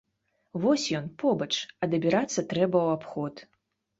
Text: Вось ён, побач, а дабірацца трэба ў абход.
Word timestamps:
Вось 0.61 0.85
ён, 0.99 1.09
побач, 1.23 1.49
а 1.59 1.83
дабірацца 1.91 2.45
трэба 2.53 2.77
ў 2.87 2.95
абход. 2.97 3.33